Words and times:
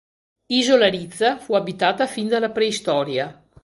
Isola 0.47 0.87
Rizza 0.89 1.37
fu 1.37 1.53
abitata 1.53 2.07
fin 2.07 2.27
dalla 2.27 2.49
preistoria. 2.49 3.39